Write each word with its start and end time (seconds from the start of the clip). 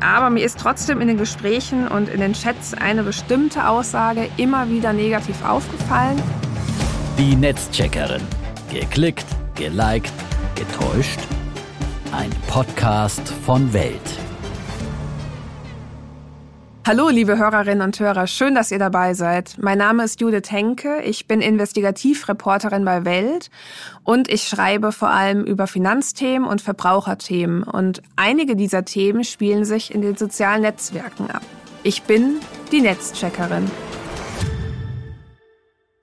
Aber 0.00 0.30
mir 0.30 0.44
ist 0.44 0.58
trotzdem 0.58 1.00
in 1.00 1.08
den 1.08 1.18
Gesprächen 1.18 1.88
und 1.88 2.08
in 2.08 2.20
den 2.20 2.32
Chats 2.32 2.74
eine 2.74 3.02
bestimmte 3.02 3.68
Aussage 3.68 4.28
immer 4.36 4.68
wieder 4.68 4.92
negativ 4.92 5.44
aufgefallen. 5.44 6.20
Die 7.18 7.34
Netzcheckerin. 7.34 8.22
Geklickt, 8.70 9.26
geliked, 9.54 10.12
getäuscht. 10.54 11.20
Ein 12.12 12.30
Podcast 12.46 13.32
von 13.44 13.72
Welt. 13.72 14.00
Hallo, 16.86 17.08
liebe 17.08 17.36
Hörerinnen 17.36 17.82
und 17.82 17.98
Hörer, 17.98 18.28
schön, 18.28 18.54
dass 18.54 18.70
ihr 18.70 18.78
dabei 18.78 19.12
seid. 19.14 19.56
Mein 19.60 19.78
Name 19.78 20.04
ist 20.04 20.20
Judith 20.20 20.52
Henke, 20.52 21.02
ich 21.02 21.26
bin 21.26 21.40
Investigativreporterin 21.40 22.84
bei 22.84 23.04
Welt 23.04 23.50
und 24.04 24.30
ich 24.30 24.44
schreibe 24.44 24.92
vor 24.92 25.10
allem 25.10 25.42
über 25.42 25.66
Finanzthemen 25.66 26.46
und 26.46 26.62
Verbraucherthemen 26.62 27.64
und 27.64 28.02
einige 28.14 28.54
dieser 28.54 28.84
Themen 28.84 29.24
spielen 29.24 29.64
sich 29.64 29.92
in 29.92 30.00
den 30.00 30.16
sozialen 30.16 30.62
Netzwerken 30.62 31.28
ab. 31.28 31.42
Ich 31.82 32.04
bin 32.04 32.36
die 32.70 32.82
Netzcheckerin. 32.82 33.68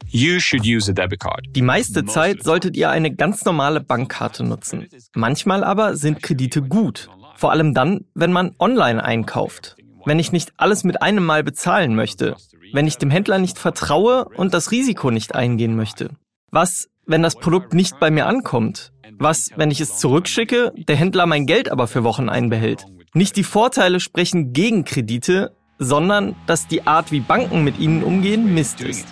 You 0.08 0.42
should 0.42 0.66
use 0.66 0.92
a 0.92 0.94
debit 0.94 1.22
card. 1.22 1.46
Die 1.56 1.62
meiste 1.62 2.04
Zeit 2.04 2.44
solltet 2.44 2.76
ihr 2.76 2.90
eine 2.90 3.16
ganz 3.16 3.46
normale 3.46 3.80
Bankkarte 3.80 4.44
nutzen. 4.44 4.90
Manchmal 5.16 5.64
aber 5.64 5.96
sind 5.96 6.22
Kredite 6.22 6.62
gut. 6.62 7.08
Vor 7.38 7.52
allem 7.52 7.74
dann, 7.74 8.02
wenn 8.16 8.34
man 8.34 8.54
online 8.60 9.02
einkauft 9.02 9.78
wenn 10.06 10.20
ich 10.20 10.32
nicht 10.32 10.54
alles 10.58 10.84
mit 10.84 11.02
einem 11.02 11.26
Mal 11.26 11.44
bezahlen 11.44 11.96
möchte, 11.96 12.36
wenn 12.74 12.88
ich 12.88 12.98
dem 12.98 13.10
Händler 13.10 13.38
nicht 13.40 13.58
vertraue 13.58 14.26
und 14.36 14.54
das 14.54 14.72
Risiko 14.72 15.12
nicht 15.12 15.36
eingehen 15.36 15.76
möchte? 15.76 16.10
Was, 16.52 16.90
wenn 17.06 17.24
das 17.24 17.36
Produkt 17.36 17.74
nicht 17.74 18.00
bei 18.00 18.12
mir 18.12 18.28
ankommt? 18.28 18.92
Was, 19.20 19.50
wenn 19.56 19.72
ich 19.72 19.82
es 19.82 19.98
zurückschicke, 19.98 20.74
der 20.88 20.96
Händler 20.96 21.26
mein 21.26 21.46
Geld 21.46 21.72
aber 21.72 21.88
für 21.88 22.04
Wochen 22.04 22.30
einbehält? 22.30 22.86
Nicht 23.14 23.36
die 23.36 23.44
Vorteile 23.44 24.00
sprechen 24.00 24.54
gegen 24.54 24.86
Kredite, 24.86 25.56
sondern 25.78 26.36
dass 26.48 26.68
die 26.68 26.88
Art, 26.88 27.12
wie 27.12 27.20
Banken 27.20 27.64
mit 27.64 27.80
ihnen 27.80 28.04
umgehen, 28.04 28.54
Mist 28.54 28.82
ist. 28.82 29.08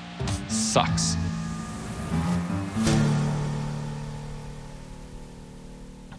Sucks. 0.48 1.18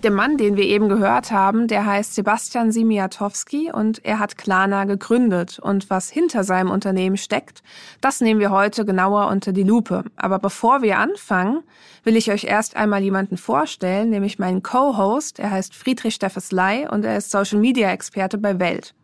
Der 0.02 0.10
Mann, 0.10 0.36
den 0.36 0.56
wir 0.56 0.64
eben 0.64 0.88
gehört 0.88 1.30
haben, 1.30 1.68
der 1.68 1.86
heißt 1.86 2.16
Sebastian 2.16 2.72
Simiatowski 2.72 3.70
und 3.70 4.04
er 4.04 4.18
hat 4.18 4.36
Klarna 4.36 4.84
gegründet. 4.84 5.60
Und 5.60 5.90
was 5.90 6.10
hinter 6.10 6.42
seinem 6.42 6.72
Unternehmen 6.72 7.16
steckt, 7.16 7.62
das 8.00 8.20
nehmen 8.20 8.40
wir 8.40 8.50
heute 8.50 8.84
genauer 8.84 9.28
unter 9.28 9.52
die 9.52 9.62
Lupe. 9.62 10.02
Aber 10.16 10.40
bevor 10.40 10.82
wir 10.82 10.98
anfangen, 10.98 11.62
will 12.02 12.16
ich 12.16 12.32
euch 12.32 12.42
erst 12.42 12.74
einmal 12.74 13.00
jemanden 13.00 13.36
vorstellen, 13.36 14.10
nämlich 14.10 14.40
meinen 14.40 14.64
Co-Host. 14.64 15.38
Er 15.38 15.52
heißt 15.52 15.72
Friedrich 15.72 16.16
Steffesley 16.16 16.88
und 16.90 17.04
er 17.04 17.18
ist 17.18 17.30
Social 17.30 17.60
Media 17.60 17.92
Experte 17.92 18.38
bei 18.38 18.58
Welt. 18.58 18.96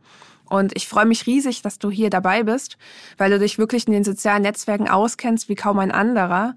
Und 0.48 0.74
ich 0.76 0.88
freue 0.88 1.06
mich 1.06 1.26
riesig, 1.26 1.62
dass 1.62 1.78
du 1.78 1.90
hier 1.90 2.10
dabei 2.10 2.42
bist, 2.42 2.78
weil 3.18 3.30
du 3.30 3.38
dich 3.38 3.58
wirklich 3.58 3.86
in 3.86 3.92
den 3.92 4.04
sozialen 4.04 4.42
Netzwerken 4.42 4.88
auskennst 4.88 5.48
wie 5.48 5.54
kaum 5.54 5.78
ein 5.78 5.90
anderer. 5.90 6.54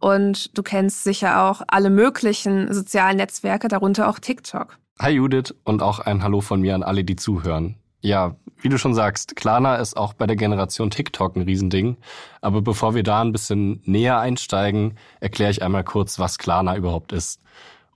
Und 0.00 0.56
du 0.56 0.62
kennst 0.62 1.04
sicher 1.04 1.44
auch 1.44 1.62
alle 1.66 1.90
möglichen 1.90 2.72
sozialen 2.72 3.16
Netzwerke, 3.16 3.68
darunter 3.68 4.08
auch 4.08 4.18
TikTok. 4.18 4.78
Hi 5.00 5.10
Judith 5.10 5.54
und 5.64 5.82
auch 5.82 5.98
ein 6.00 6.22
Hallo 6.22 6.40
von 6.40 6.60
mir 6.60 6.74
an 6.74 6.82
alle, 6.82 7.04
die 7.04 7.16
zuhören. 7.16 7.76
Ja, 8.00 8.36
wie 8.60 8.68
du 8.68 8.78
schon 8.78 8.94
sagst, 8.94 9.36
Klarna 9.36 9.76
ist 9.76 9.96
auch 9.96 10.12
bei 10.12 10.26
der 10.26 10.36
Generation 10.36 10.90
TikTok 10.90 11.36
ein 11.36 11.42
Riesending. 11.42 11.96
Aber 12.40 12.62
bevor 12.62 12.94
wir 12.94 13.02
da 13.02 13.20
ein 13.20 13.32
bisschen 13.32 13.80
näher 13.84 14.18
einsteigen, 14.18 14.96
erkläre 15.20 15.50
ich 15.50 15.62
einmal 15.62 15.84
kurz, 15.84 16.18
was 16.18 16.38
Klarna 16.38 16.76
überhaupt 16.76 17.12
ist. 17.12 17.40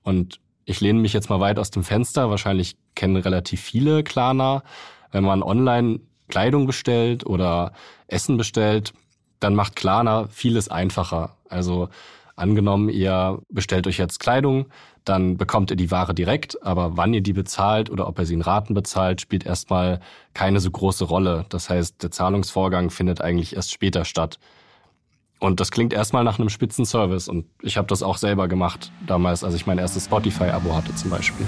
Und 0.02 0.40
ich 0.64 0.80
lehne 0.80 1.00
mich 1.00 1.12
jetzt 1.12 1.30
mal 1.30 1.40
weit 1.40 1.58
aus 1.58 1.70
dem 1.70 1.84
Fenster. 1.84 2.30
Wahrscheinlich 2.30 2.76
kennen 2.94 3.16
relativ 3.16 3.60
viele 3.60 4.02
Klarna. 4.02 4.62
Wenn 5.10 5.24
man 5.24 5.42
online 5.42 6.00
Kleidung 6.28 6.66
bestellt 6.66 7.26
oder 7.26 7.72
Essen 8.06 8.36
bestellt, 8.36 8.92
dann 9.42 9.54
macht 9.54 9.76
Klarna 9.76 10.28
vieles 10.28 10.68
einfacher. 10.68 11.36
Also 11.48 11.88
angenommen, 12.36 12.88
ihr 12.88 13.40
bestellt 13.48 13.86
euch 13.86 13.98
jetzt 13.98 14.20
Kleidung, 14.20 14.66
dann 15.04 15.36
bekommt 15.36 15.70
ihr 15.70 15.76
die 15.76 15.90
Ware 15.90 16.14
direkt, 16.14 16.62
aber 16.62 16.96
wann 16.96 17.12
ihr 17.12 17.22
die 17.22 17.32
bezahlt 17.32 17.90
oder 17.90 18.06
ob 18.06 18.18
ihr 18.18 18.26
sie 18.26 18.34
in 18.34 18.42
Raten 18.42 18.74
bezahlt, 18.74 19.20
spielt 19.20 19.44
erstmal 19.44 20.00
keine 20.32 20.60
so 20.60 20.70
große 20.70 21.04
Rolle. 21.04 21.44
Das 21.48 21.68
heißt, 21.68 22.02
der 22.02 22.10
Zahlungsvorgang 22.10 22.90
findet 22.90 23.20
eigentlich 23.20 23.56
erst 23.56 23.72
später 23.72 24.04
statt. 24.04 24.38
Und 25.40 25.58
das 25.58 25.72
klingt 25.72 25.92
erstmal 25.92 26.22
nach 26.22 26.38
einem 26.38 26.48
spitzen 26.48 26.84
Service 26.84 27.28
und 27.28 27.46
ich 27.62 27.76
habe 27.76 27.88
das 27.88 28.04
auch 28.04 28.16
selber 28.16 28.46
gemacht, 28.46 28.92
damals, 29.06 29.42
als 29.42 29.54
ich 29.54 29.66
mein 29.66 29.78
erstes 29.78 30.04
Spotify-Abo 30.04 30.74
hatte 30.74 30.94
zum 30.94 31.10
Beispiel. 31.10 31.46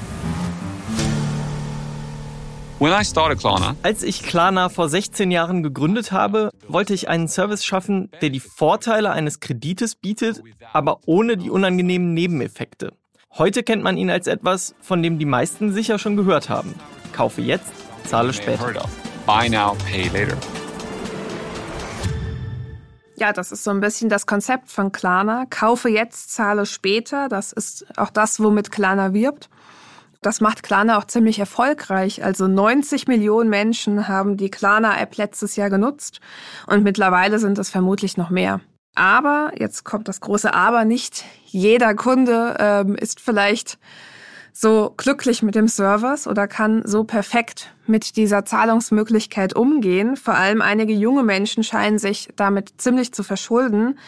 Als 2.80 4.02
ich 4.02 4.22
Klarna 4.22 4.68
vor 4.68 4.88
16 4.88 5.30
Jahren 5.30 5.62
gegründet 5.62 6.10
habe, 6.10 6.50
wollte 6.66 6.92
ich 6.92 7.08
einen 7.08 7.28
Service 7.28 7.64
schaffen, 7.64 8.10
der 8.20 8.30
die 8.30 8.40
Vorteile 8.40 9.12
eines 9.12 9.38
Kredites 9.38 9.94
bietet, 9.94 10.42
aber 10.72 10.98
ohne 11.06 11.36
die 11.36 11.50
unangenehmen 11.50 12.14
Nebeneffekte. 12.14 12.92
Heute 13.32 13.62
kennt 13.62 13.82
man 13.82 13.96
ihn 13.96 14.10
als 14.10 14.26
etwas, 14.26 14.74
von 14.80 15.02
dem 15.02 15.18
die 15.18 15.24
meisten 15.24 15.72
sicher 15.72 15.98
schon 15.98 16.16
gehört 16.16 16.48
haben. 16.48 16.74
Kaufe 17.12 17.42
jetzt, 17.42 17.72
zahle 18.06 18.32
später. 18.32 18.88
Buy 19.24 19.48
now, 19.48 19.76
pay 19.88 20.08
later. 20.08 20.36
Ja, 23.16 23.32
das 23.32 23.52
ist 23.52 23.62
so 23.62 23.70
ein 23.70 23.80
bisschen 23.80 24.08
das 24.08 24.26
Konzept 24.26 24.70
von 24.70 24.90
Klarna. 24.90 25.46
Kaufe 25.48 25.88
jetzt, 25.88 26.34
zahle 26.34 26.66
später. 26.66 27.28
Das 27.28 27.52
ist 27.52 27.86
auch 27.96 28.10
das, 28.10 28.40
womit 28.40 28.72
Klarna 28.72 29.14
wirbt. 29.14 29.48
Das 30.24 30.40
macht 30.40 30.62
Klarna 30.62 30.96
auch 30.96 31.04
ziemlich 31.04 31.38
erfolgreich. 31.38 32.24
Also 32.24 32.48
90 32.48 33.06
Millionen 33.08 33.50
Menschen 33.50 34.08
haben 34.08 34.38
die 34.38 34.50
Klarna-App 34.50 35.18
letztes 35.18 35.54
Jahr 35.56 35.68
genutzt 35.68 36.20
und 36.66 36.82
mittlerweile 36.82 37.38
sind 37.38 37.58
es 37.58 37.68
vermutlich 37.68 38.16
noch 38.16 38.30
mehr. 38.30 38.62
Aber, 38.94 39.52
jetzt 39.58 39.84
kommt 39.84 40.08
das 40.08 40.22
große 40.22 40.54
Aber, 40.54 40.86
nicht 40.86 41.26
jeder 41.44 41.94
Kunde 41.94 42.56
ähm, 42.58 42.94
ist 42.94 43.20
vielleicht 43.20 43.78
so 44.50 44.94
glücklich 44.96 45.42
mit 45.42 45.56
dem 45.56 45.68
Service 45.68 46.26
oder 46.26 46.48
kann 46.48 46.80
so 46.86 47.04
perfekt 47.04 47.74
mit 47.86 48.16
dieser 48.16 48.46
Zahlungsmöglichkeit 48.46 49.54
umgehen. 49.54 50.16
Vor 50.16 50.36
allem 50.36 50.62
einige 50.62 50.94
junge 50.94 51.22
Menschen 51.22 51.64
scheinen 51.64 51.98
sich 51.98 52.30
damit 52.36 52.80
ziemlich 52.80 53.12
zu 53.12 53.24
verschulden. 53.24 53.98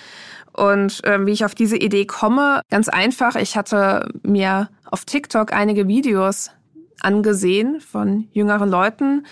Und 0.56 1.04
äh, 1.04 1.24
wie 1.26 1.32
ich 1.32 1.44
auf 1.44 1.54
diese 1.54 1.76
Idee 1.76 2.06
komme, 2.06 2.62
ganz 2.70 2.88
einfach, 2.88 3.36
ich 3.36 3.56
hatte 3.56 4.08
mir 4.22 4.70
auf 4.90 5.04
TikTok 5.04 5.52
einige 5.52 5.86
Videos 5.86 6.50
angesehen 7.00 7.80
von 7.80 8.28
jüngeren 8.32 8.70
Leuten, 8.70 9.26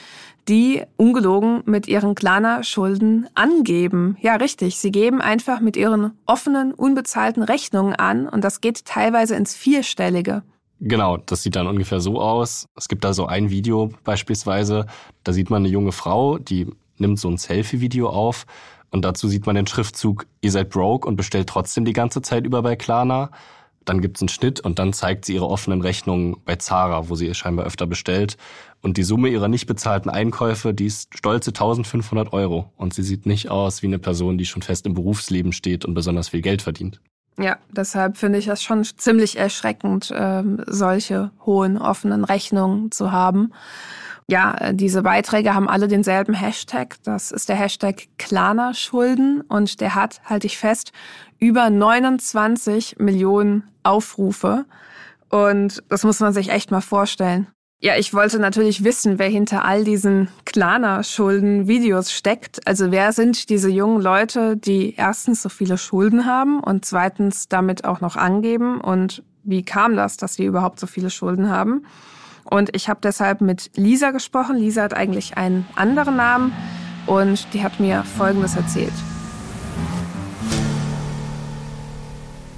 die 0.49 0.83
ungelogen 0.99 1.62
mit 1.65 1.89
ihren 1.89 2.15
Klarna-Schulden 2.15 3.29
angeben. 3.35 4.19
Ja, 4.21 4.37
richtig. 4.37 4.77
Sie 4.79 4.93
geben 4.93 5.23
einfach 5.23 5.61
mit 5.61 5.79
ihren 5.79 6.12
offenen, 6.27 6.75
unbezahlten 6.75 7.43
Rechnungen 7.43 7.95
an 7.95 8.29
und 8.29 8.45
das 8.45 8.61
geht 8.61 8.85
teilweise 8.85 9.35
ins 9.35 9.55
Vierstellige. 9.55 10.43
Genau, 10.81 11.17
das 11.17 11.43
sieht 11.43 11.56
dann 11.56 11.67
ungefähr 11.67 12.01
so 12.01 12.21
aus. 12.21 12.67
Es 12.77 12.89
gibt 12.89 13.05
da 13.05 13.15
so 13.15 13.25
ein 13.25 13.49
Video 13.49 13.91
beispielsweise, 14.05 14.85
da 15.23 15.33
sieht 15.33 15.49
man 15.49 15.62
eine 15.62 15.69
junge 15.69 15.93
Frau, 15.93 16.37
die 16.37 16.67
nimmt 16.99 17.19
so 17.19 17.29
ein 17.29 17.39
Selfie-Video 17.39 18.11
auf 18.11 18.45
und 18.94 19.05
dazu 19.05 19.27
sieht 19.27 19.44
man 19.44 19.56
den 19.56 19.66
Schriftzug, 19.66 20.25
ihr 20.41 20.53
seid 20.53 20.71
broke 20.71 21.09
und 21.09 21.16
bestellt 21.16 21.49
trotzdem 21.49 21.84
die 21.84 21.93
ganze 21.93 22.22
Zeit 22.22 22.47
über 22.47 22.62
bei 22.62 22.77
Klarna. 22.77 23.31
Dann 23.84 24.00
gibt's 24.00 24.22
einen 24.22 24.28
Schnitt 24.28 24.60
und 24.60 24.78
dann 24.78 24.93
zeigt 24.93 25.25
sie 25.25 25.34
ihre 25.34 25.49
offenen 25.49 25.81
Rechnungen 25.81 26.37
bei 26.44 26.55
Zara, 26.55 27.09
wo 27.09 27.16
sie 27.16 27.34
scheinbar 27.34 27.66
öfter 27.66 27.88
bestellt. 27.88 28.37
Und 28.82 28.97
die 28.97 29.03
Summe 29.03 29.31
ihrer 29.31 29.49
nicht 29.49 29.66
bezahlten 29.66 30.10
Einkäufe, 30.10 30.72
die 30.72 30.87
ist 30.87 31.09
stolze 31.19 31.50
1500 31.50 32.32
Euro. 32.32 32.72
Und 32.77 32.94
sie 32.94 33.03
sieht 33.03 33.27
nicht 33.27 33.50
aus 33.50 33.82
wie 33.82 33.88
eine 33.88 33.99
Person, 33.99 34.38
die 34.38 34.47
schon 34.47 34.62
fest 34.62 34.87
im 34.87 34.94
Berufsleben 34.94 35.50
steht 35.50 35.84
und 35.84 35.94
besonders 35.94 36.28
viel 36.28 36.41
Geld 36.41 36.62
verdient. 36.62 37.00
Ja, 37.37 37.56
deshalb 37.72 38.16
finde 38.16 38.38
ich 38.38 38.47
das 38.47 38.62
schon 38.62 38.84
ziemlich 38.84 39.37
erschreckend, 39.37 40.15
ähm, 40.16 40.62
solche 40.69 41.32
hohen 41.44 41.78
offenen 41.78 42.22
Rechnungen 42.22 42.93
zu 42.93 43.11
haben. 43.11 43.53
Ja, 44.29 44.55
äh, 44.55 44.75
diese 44.75 45.03
Beiträge 45.03 45.55
haben 45.55 45.69
alle 45.69 45.88
denselben 45.88 46.35
Hashtag. 46.35 46.97
Das 47.05 47.31
ist 47.31 47.49
der 47.49 47.56
Hashtag 47.56 48.09
Klarna-Schulden 48.19 49.43
und 49.43 49.81
der 49.81 49.94
hat, 49.94 50.21
halte 50.25 50.47
ich 50.47 50.59
fest, 50.59 50.93
über 51.38 51.69
29 51.69 52.97
Millionen 52.99 53.65
Aufrufe. 53.82 54.65
Und 55.29 55.82
das 55.88 56.05
muss 56.05 56.21
man 56.21 56.32
sich 56.32 56.49
echt 56.49 56.71
mal 56.71 56.81
vorstellen. 56.81 57.49
Ja, 57.81 57.97
ich 57.97 58.15
wollte 58.15 58.38
natürlich 58.38 58.82
wissen, 58.82 59.19
wer 59.19 59.29
hinter 59.29 59.62
all 59.65 59.85
diesen 59.85 60.29
Klarna-Schulden-Videos 60.47 62.12
steckt. 62.12 62.67
Also 62.67 62.91
wer 62.91 63.12
sind 63.12 63.50
diese 63.50 63.69
jungen 63.69 64.00
Leute, 64.00 64.56
die 64.56 64.94
erstens 64.97 65.43
so 65.43 65.50
viele 65.50 65.77
Schulden 65.77 66.25
haben 66.25 66.61
und 66.61 66.87
zweitens 66.87 67.49
damit 67.49 67.85
auch 67.85 68.00
noch 68.00 68.17
angeben 68.17 68.81
und 68.81 69.23
wie 69.43 69.62
kam 69.62 69.97
das, 69.97 70.17
dass 70.17 70.35
sie 70.35 70.47
überhaupt 70.47 70.81
so 70.81 70.87
viele 70.87 71.11
Schulden 71.11 71.50
haben? 71.50 71.85
Und 72.44 72.75
ich 72.75 72.88
habe 72.88 73.00
deshalb 73.02 73.41
mit 73.41 73.70
Lisa 73.75 74.11
gesprochen. 74.11 74.56
Lisa 74.56 74.82
hat 74.82 74.94
eigentlich 74.94 75.37
einen 75.37 75.67
anderen 75.75 76.17
Namen 76.17 76.52
und 77.06 77.52
die 77.52 77.62
hat 77.62 77.81
mir 77.81 78.05
Folgendes 78.05 78.56
erzählt. 78.56 78.93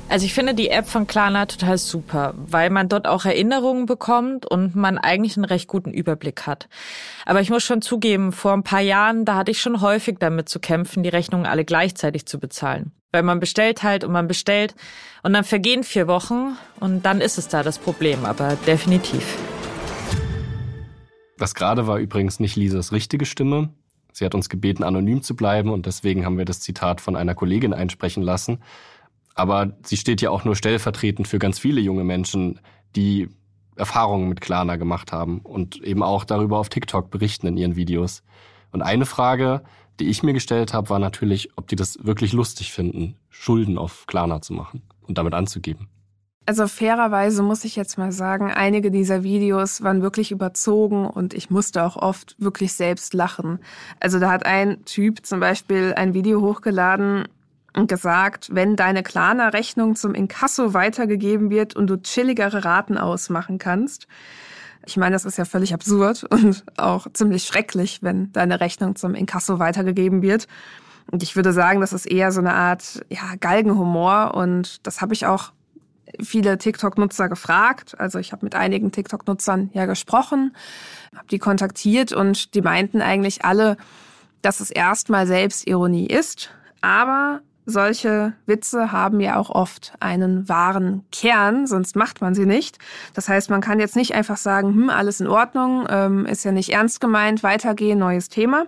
Also 0.09 0.25
ich 0.25 0.35
finde 0.35 0.55
die 0.55 0.71
App 0.71 0.87
von 0.87 1.09
Klarna 1.09 1.47
total 1.47 1.79
super, 1.79 2.33
weil 2.37 2.71
man 2.71 2.89
dort 2.89 3.09
auch 3.09 3.25
Erinnerungen 3.25 3.87
bekommt 3.87 4.47
und 4.47 4.77
man 4.77 4.99
eigentlich 4.99 5.37
einen 5.37 5.45
recht 5.45 5.67
guten 5.67 5.93
Überblick 5.93 6.47
hat. 6.47 6.69
Aber 7.25 7.41
ich 7.41 7.51
muss 7.51 7.65
schon 7.65 7.83
zugeben, 7.83 8.31
vor 8.31 8.53
ein 8.53 8.63
paar 8.63 8.81
Jahren, 8.81 9.25
da 9.25 9.35
hatte 9.35 9.51
ich 9.51 9.61
schon 9.61 9.81
häufig 9.81 10.19
damit 10.21 10.49
zu 10.49 10.61
kämpfen, 10.61 11.03
die 11.03 11.09
Rechnungen 11.09 11.47
alle 11.47 11.65
gleichzeitig 11.65 12.27
zu 12.27 12.39
bezahlen. 12.39 12.93
Weil 13.11 13.25
man 13.25 13.41
bestellt 13.41 13.83
halt 13.83 14.05
und 14.05 14.13
man 14.13 14.29
bestellt 14.29 14.77
und 15.25 15.33
dann 15.33 15.45
vergehen 15.45 15.83
vier 15.83 16.07
Wochen 16.07 16.57
und 16.79 17.05
dann 17.05 17.21
ist 17.21 17.37
es 17.37 17.49
da 17.49 17.65
das 17.65 17.79
Problem, 17.79 18.25
aber 18.25 18.57
definitiv. 18.67 19.25
Das 21.39 21.55
gerade 21.55 21.87
war 21.87 21.99
übrigens 21.99 22.41
nicht 22.41 22.57
Lisas 22.57 22.93
richtige 22.93 23.27
Stimme. 23.27 23.71
Sie 24.13 24.25
hat 24.25 24.35
uns 24.35 24.49
gebeten, 24.49 24.83
anonym 24.83 25.23
zu 25.23 25.37
bleiben 25.37 25.71
und 25.71 25.85
deswegen 25.85 26.25
haben 26.25 26.39
wir 26.39 26.47
das 26.47 26.61
Zitat 26.61 27.01
von 27.01 27.17
einer 27.17 27.35
Kollegin 27.35 27.75
einsprechen 27.75 28.23
lassen. 28.23 28.63
Aber 29.35 29.77
sie 29.83 29.99
steht 29.99 30.23
ja 30.23 30.31
auch 30.31 30.45
nur 30.45 30.57
stellvertretend 30.57 31.29
für 31.29 31.39
ganz 31.39 31.59
viele 31.59 31.83
junge 31.83 32.05
Menschen, 32.05 32.61
die 32.97 33.29
Erfahrungen 33.77 34.31
mit 34.31 34.41
Klarna 34.41 34.77
gemacht 34.77 35.13
haben 35.13 35.41
und 35.41 35.83
eben 35.83 36.03
auch 36.03 36.25
darüber 36.25 36.59
auf 36.59 36.71
TikTok 36.71 37.11
berichten 37.11 37.47
in 37.47 37.59
ihren 37.59 37.77
Videos. 37.77 38.23
Und 38.73 38.81
eine 38.81 39.05
Frage, 39.05 39.63
die 40.01 40.09
ich 40.09 40.23
mir 40.23 40.33
gestellt 40.33 40.73
habe, 40.73 40.89
war 40.89 40.99
natürlich, 40.99 41.51
ob 41.57 41.69
die 41.69 41.77
das 41.77 41.99
wirklich 42.03 42.33
lustig 42.33 42.73
finden, 42.73 43.17
Schulden 43.29 43.77
auf 43.77 44.07
Klarna 44.07 44.41
zu 44.41 44.55
machen 44.55 44.83
und 45.03 45.19
damit 45.19 45.35
anzugeben. 45.35 45.89
Also 46.47 46.69
fairerweise 46.69 47.43
muss 47.43 47.65
ich 47.65 47.75
jetzt 47.75 47.99
mal 47.99 48.13
sagen, 48.13 48.53
einige 48.53 48.93
dieser 48.93 49.25
Videos 49.25 49.83
waren 49.83 50.01
wirklich 50.01 50.31
überzogen 50.31 51.07
und 51.07 51.35
ich 51.35 51.51
musste 51.51 51.83
auch 51.83 51.97
oft 51.97 52.37
wirklich 52.39 52.73
selbst 52.73 53.15
lachen. 53.15 53.59
Also 53.99 54.21
da 54.21 54.31
hat 54.31 54.47
ein 54.47 54.85
Typ 54.85 55.27
zum 55.27 55.41
Beispiel 55.41 55.93
ein 55.97 56.15
Video 56.15 56.41
hochgeladen, 56.41 57.25
und 57.77 57.89
gesagt, 57.89 58.49
wenn 58.53 58.75
deine 58.75 59.03
Klarna-Rechnung 59.03 59.97
zum 59.97 60.15
Inkasso 60.15 60.73
weitergegeben 60.73 61.51
wird 61.51 61.77
und 61.77 61.89
du 61.89 62.01
chilligere 62.01 62.65
Raten 62.65 62.97
ausmachen 62.97 63.59
kannst. 63.59 64.09
Ich 64.87 64.97
meine, 64.97 65.15
das 65.15 65.27
ist 65.27 65.37
ja 65.37 65.45
völlig 65.45 65.75
absurd 65.75 66.25
und 66.31 66.65
auch 66.79 67.07
ziemlich 67.13 67.45
schrecklich, 67.45 67.99
wenn 68.03 68.33
deine 68.33 68.61
Rechnung 68.61 68.97
zum 68.97 69.15
Inkasso 69.15 69.59
weitergegeben 69.59 70.23
wird. 70.23 70.49
Und 71.11 71.23
ich 71.23 71.37
würde 71.37 71.53
sagen, 71.53 71.81
das 71.81 71.93
ist 71.93 72.07
eher 72.07 72.33
so 72.33 72.41
eine 72.41 72.55
Art 72.55 73.05
ja, 73.11 73.37
Galgenhumor 73.39 74.35
und 74.35 74.85
das 74.87 75.03
habe 75.03 75.13
ich 75.13 75.27
auch 75.27 75.53
viele 76.23 76.59
TikTok-Nutzer 76.59 77.29
gefragt. 77.29 77.99
Also 77.99 78.19
ich 78.19 78.33
habe 78.33 78.45
mit 78.45 78.55
einigen 78.55 78.93
TikTok-Nutzern 78.93 79.71
ja 79.73 79.87
gesprochen, 79.87 80.55
habe 81.15 81.29
die 81.29 81.39
kontaktiert 81.39 82.13
und 82.13 82.55
die 82.55 82.63
meinten 82.63 83.01
eigentlich 83.01 83.45
alle, 83.45 83.77
dass 84.43 84.61
es 84.61 84.71
erstmal 84.71 85.27
Selbstironie 85.27 86.07
ist, 86.07 86.51
aber 86.81 87.41
solche 87.67 88.33
Witze 88.47 88.93
haben 88.93 89.21
ja 89.21 89.37
auch 89.37 89.51
oft 89.51 89.95
einen 89.99 90.49
wahren 90.49 91.05
Kern, 91.11 91.67
sonst 91.67 91.97
macht 91.97 92.21
man 92.21 92.35
sie 92.35 92.47
nicht. 92.47 92.79
Das 93.13 93.29
heißt, 93.29 93.51
man 93.51 93.61
kann 93.61 93.81
jetzt 93.81 93.97
nicht 93.97 94.15
einfach 94.15 94.37
sagen, 94.37 94.69
hm, 94.75 94.91
alles 94.91 95.21
in 95.21 95.27
Ordnung, 95.27 95.85
ähm, 95.91 96.27
ist 96.27 96.45
ja 96.45 96.53
nicht 96.53 96.73
ernst 96.73 97.01
gemeint, 97.01 97.43
weitergehen, 97.43 97.99
neues 97.99 98.29
Thema. 98.29 98.67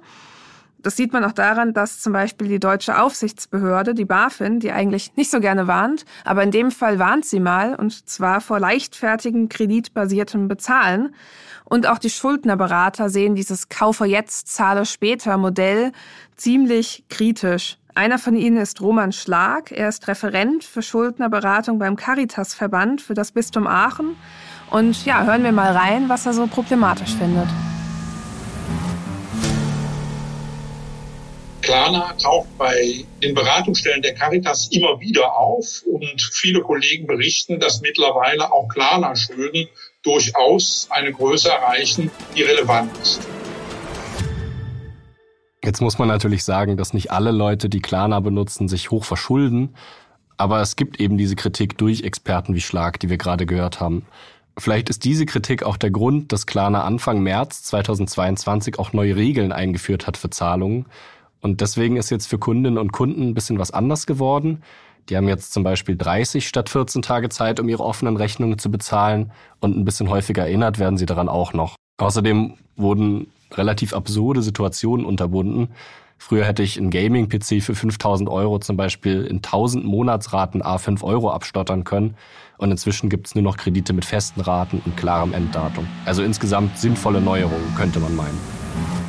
Das 0.81 0.97
sieht 0.97 1.13
man 1.13 1.25
auch 1.25 1.33
daran, 1.33 1.75
dass 1.75 2.01
zum 2.01 2.13
Beispiel 2.13 2.47
die 2.47 2.61
deutsche 2.61 3.01
Aufsichtsbehörde, 3.01 3.95
die 3.95 4.05
BaFin, 4.05 4.61
die 4.61 4.71
eigentlich 4.71 5.17
nicht 5.17 5.31
so 5.31 5.41
gerne 5.41 5.67
warnt, 5.67 6.05
aber 6.25 6.45
in 6.45 6.53
dem 6.53 6.71
Fall 6.71 7.01
warnt 7.01 7.25
sie 7.25 7.41
mal, 7.41 7.75
und 7.75 8.09
zwar 8.09 8.41
vor 8.41 8.61
leichtfertigen 8.61 9.49
kreditbasiertem 9.49 10.47
Bezahlen. 10.47 11.15
Und 11.65 11.89
auch 11.89 11.99
die 11.99 12.11
Schuldnerberater 12.11 13.11
sehen 13.11 13.35
dieses 13.35 13.69
Kaufe 13.69 14.05
jetzt, 14.05 14.49
zahle 14.49 14.87
später 14.87 15.37
Modell 15.37 15.93
ziemlich 16.37 17.05
kritisch. 17.11 17.77
Einer 17.95 18.19
von 18.19 18.37
ihnen 18.37 18.59
ist 18.59 18.81
Roman 18.81 19.11
Schlag. 19.11 19.73
Er 19.73 19.89
ist 19.89 20.07
Referent 20.07 20.63
für 20.63 20.83
Schuldnerberatung 20.83 21.81
beim 21.81 21.97
Caritas-Verband 21.97 23.03
für 23.03 23.15
das 23.15 23.33
Bistum 23.33 23.67
Aachen. 23.67 24.17
Und 24.71 25.05
ja, 25.05 25.25
hören 25.25 25.43
wir 25.43 25.51
mal 25.51 25.73
rein, 25.73 26.09
was 26.09 26.25
er 26.25 26.33
so 26.33 26.47
problematisch 26.47 27.17
findet. 27.17 27.49
Klarna 31.69 32.15
taucht 32.15 32.49
bei 32.57 33.05
den 33.23 33.35
Beratungsstellen 33.35 34.01
der 34.01 34.15
Caritas 34.15 34.69
immer 34.69 35.01
wieder 35.01 35.37
auf 35.37 35.83
und 35.85 36.23
viele 36.33 36.63
Kollegen 36.63 37.07
berichten, 37.07 37.61
dass 37.61 37.83
mittlerweile 37.83 38.51
auch 38.51 38.69
Klarna-Schulden 38.69 39.69
durchaus 40.03 40.89
eine 40.89 41.13
Größe 41.13 41.51
erreichen, 41.51 42.11
die 42.35 42.41
relevant 42.41 42.91
ist. 43.03 43.21
Jetzt 45.63 45.83
muss 45.83 45.99
man 45.99 46.09
natürlich 46.09 46.43
sagen, 46.43 46.79
dass 46.79 46.95
nicht 46.95 47.11
alle 47.11 47.33
Leute, 47.33 47.69
die 47.69 47.81
Klarna 47.81 48.21
benutzen, 48.21 48.67
sich 48.69 48.91
hoch 48.91 49.05
verschulden. 49.05 49.75
Aber 50.39 50.63
es 50.63 50.75
gibt 50.75 50.99
eben 50.99 51.19
diese 51.19 51.37
Kritik 51.37 51.77
durch 51.77 52.03
Experten 52.03 52.55
wie 52.55 52.63
Schlag, 52.63 52.99
die 52.99 53.11
wir 53.11 53.19
gerade 53.19 53.45
gehört 53.45 53.79
haben. 53.79 54.07
Vielleicht 54.57 54.89
ist 54.89 55.05
diese 55.05 55.27
Kritik 55.27 55.65
auch 55.65 55.77
der 55.77 55.91
Grund, 55.91 56.33
dass 56.33 56.47
Klarna 56.47 56.85
Anfang 56.85 57.21
März 57.21 57.63
2022 57.65 58.79
auch 58.79 58.95
neue 58.95 59.17
Regeln 59.17 59.53
eingeführt 59.53 60.07
hat 60.07 60.17
für 60.17 60.31
Zahlungen. 60.31 60.87
Und 61.41 61.61
deswegen 61.61 61.97
ist 61.97 62.11
jetzt 62.11 62.27
für 62.27 62.39
Kundinnen 62.39 62.79
und 62.79 62.93
Kunden 62.93 63.29
ein 63.29 63.35
bisschen 63.35 63.59
was 63.59 63.71
anders 63.71 64.07
geworden. 64.07 64.63
Die 65.09 65.17
haben 65.17 65.29
jetzt 65.29 65.53
zum 65.53 65.63
Beispiel 65.63 65.97
30 65.97 66.47
statt 66.47 66.69
14 66.69 67.03
Tage 67.03 67.29
Zeit, 67.29 67.61
um 67.61 67.69
ihre 67.69 67.85
offenen 67.85 68.17
Rechnungen 68.17 68.59
zu 68.59 68.71
bezahlen. 68.71 69.33
Und 69.61 69.77
ein 69.77 69.85
bisschen 69.85 70.11
häufiger 70.11 70.43
erinnert 70.43 70.79
werden 70.79 70.99
sie 70.99 71.07
daran 71.07 71.29
auch 71.29 71.53
noch. 71.53 71.77
Außerdem 71.99 72.55
wurden 72.77 73.29
relativ 73.53 73.95
absurde 73.95 74.43
Situationen 74.43 75.07
unterbunden. 75.07 75.69
Früher 76.19 76.45
hätte 76.45 76.65
ich 76.65 76.77
einen 76.77 76.91
Gaming-PC 76.91 77.63
für 77.63 77.75
5000 77.75 78.29
Euro 78.29 78.59
zum 78.59 78.77
Beispiel 78.77 79.25
in 79.25 79.37
1000 79.37 79.85
Monatsraten 79.85 80.63
A5 80.63 81.03
Euro 81.05 81.31
abstottern 81.31 81.85
können. 81.85 82.17
Und 82.59 82.73
inzwischen 82.73 83.09
gibt 83.09 83.29
es 83.29 83.35
nur 83.37 83.45
noch 83.45 83.57
Kredite 83.57 83.93
mit 83.93 84.05
festen 84.05 84.41
Raten 84.41 84.83
und 84.85 84.97
klarem 84.97 85.33
Enddatum. 85.33 85.87
Also 86.05 86.25
insgesamt 86.25 86.77
sinnvolle 86.77 87.21
Neuerungen, 87.21 87.75
könnte 87.77 88.01
man 88.01 88.17
meinen. 88.17 89.08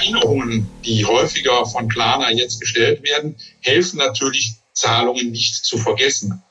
Erinnerungen, 0.00 0.68
die 0.84 1.04
häufiger 1.04 1.66
von 1.66 1.88
Klarna 1.88 2.30
jetzt 2.30 2.60
gestellt 2.60 3.02
werden, 3.02 3.36
helfen 3.60 3.98
natürlich, 3.98 4.54
Zahlungen 4.72 5.30
nicht 5.30 5.54
zu 5.64 5.76
vergessen. 5.76 6.42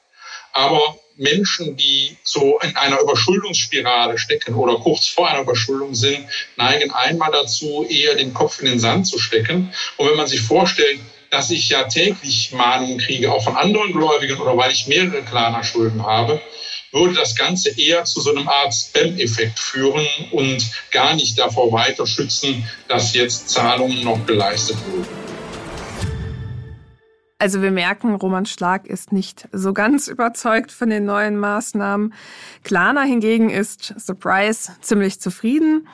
Aber 0.53 0.97
Menschen, 1.15 1.75
die 1.75 2.17
so 2.23 2.59
in 2.59 2.75
einer 2.75 2.99
Überschuldungsspirale 3.01 4.17
stecken 4.17 4.55
oder 4.55 4.75
kurz 4.75 5.07
vor 5.07 5.29
einer 5.29 5.41
Überschuldung 5.41 5.95
sind, 5.95 6.25
neigen 6.55 6.91
einmal 6.91 7.31
dazu, 7.31 7.85
eher 7.89 8.15
den 8.15 8.33
Kopf 8.33 8.59
in 8.59 8.67
den 8.67 8.79
Sand 8.79 9.07
zu 9.07 9.19
stecken. 9.19 9.73
Und 9.97 10.09
wenn 10.09 10.15
man 10.15 10.27
sich 10.27 10.41
vorstellt, 10.41 10.99
dass 11.29 11.51
ich 11.51 11.69
ja 11.69 11.83
täglich 11.83 12.51
Mahnungen 12.53 12.99
kriege, 12.99 13.31
auch 13.31 13.43
von 13.43 13.55
anderen 13.55 13.91
Gläubigen 13.91 14.39
oder 14.39 14.57
weil 14.57 14.71
ich 14.71 14.87
mehrere 14.87 15.21
Klarna-Schulden 15.23 16.05
habe, 16.05 16.41
würde 16.91 17.13
das 17.13 17.35
Ganze 17.35 17.69
eher 17.79 18.05
zu 18.05 18.21
so 18.21 18.31
einem 18.31 18.47
Art 18.47 18.73
Spam-Effekt 18.73 19.59
führen 19.59 20.05
und 20.31 20.65
gar 20.91 21.15
nicht 21.15 21.37
davor 21.37 21.71
weiter 21.71 22.07
schützen, 22.07 22.67
dass 22.87 23.13
jetzt 23.13 23.49
Zahlungen 23.49 24.03
noch 24.03 24.25
geleistet 24.25 24.77
wurden. 24.87 25.07
Also 27.41 27.61
wir 27.61 27.71
merken, 27.71 28.15
Roman 28.15 28.45
Schlag 28.45 28.85
ist 28.85 29.13
nicht 29.13 29.47
so 29.53 29.71
ganz 29.71 30.09
überzeugt 30.09 30.73
von 30.73 30.89
den 30.89 31.05
neuen 31.05 31.37
Maßnahmen. 31.37 32.13
Klarna 32.65 33.03
hingegen 33.03 33.49
ist, 33.49 33.93
surprise, 33.97 34.73
ziemlich 34.81 35.21
zufrieden. 35.21 35.87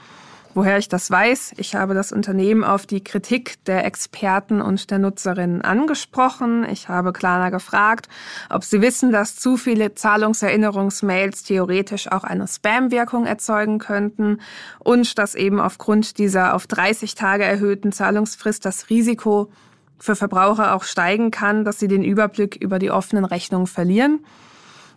Woher 0.56 0.78
ich 0.78 0.88
das 0.88 1.12
weiß, 1.12 1.56
ich 1.58 1.76
habe 1.76 1.94
das 1.94 2.14
Unternehmen 2.14 2.64
auf 2.64 2.86
die 2.86 3.04
Kritik 3.04 3.62
der 3.66 3.84
Experten 3.84 4.62
und 4.62 4.90
der 4.90 5.00
Nutzerinnen 5.00 5.62
angesprochen. 5.64 6.66
Ich 6.72 6.88
habe 6.88 7.12
Klarna 7.12 7.50
gefragt, 7.50 8.08
ob 8.50 8.64
sie 8.64 8.80
wissen, 8.80 9.12
dass 9.12 9.36
zu 9.36 9.58
viele 9.58 9.96
Zahlungserinnerungsmails 9.96 11.44
theoretisch 11.44 12.10
auch 12.10 12.24
eine 12.24 12.48
Spam-Wirkung 12.48 13.26
erzeugen 13.26 13.80
könnten 13.80 14.40
und 14.80 15.18
dass 15.18 15.36
eben 15.36 15.60
aufgrund 15.60 16.20
dieser 16.20 16.54
auf 16.54 16.68
30 16.68 17.16
Tage 17.16 17.44
erhöhten 17.44 17.92
Zahlungsfrist 17.92 18.64
das 18.64 18.90
Risiko 18.90 19.52
für 20.00 20.16
Verbraucher 20.16 20.74
auch 20.74 20.86
steigen 20.86 21.32
kann, 21.32 21.66
dass 21.66 21.80
sie 21.80 21.90
den 21.90 22.06
Überblick 22.06 22.56
über 22.56 22.80
die 22.80 22.92
offenen 22.92 23.26
Rechnungen 23.26 23.68
verlieren. 23.68 24.22